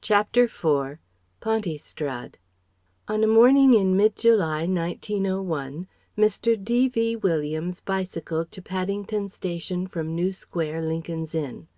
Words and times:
CHAPTER 0.00 0.44
IV 0.44 0.96
PONTYSTRAD 1.40 2.38
On 3.08 3.22
a 3.22 3.26
morning 3.26 3.74
in 3.74 3.94
mid 3.94 4.16
July, 4.16 4.60
1901, 4.64 5.86
Mr. 6.16 6.64
D.V. 6.64 7.16
Williams 7.16 7.82
bicycled 7.82 8.50
to 8.52 8.62
Paddington 8.62 9.28
Station 9.28 9.86
from 9.86 10.14
New 10.14 10.32
Square, 10.32 10.80
Lincoln's 10.80 11.34
Inn. 11.34 11.68